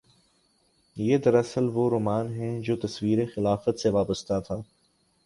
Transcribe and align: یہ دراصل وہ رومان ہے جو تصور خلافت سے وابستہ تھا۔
یہ 0.97 1.17
دراصل 1.17 1.69
وہ 1.73 1.89
رومان 1.89 2.33
ہے 2.33 2.61
جو 2.61 2.75
تصور 2.75 3.17
خلافت 3.35 3.79
سے 3.79 3.89
وابستہ 3.89 4.39
تھا۔ 4.47 4.55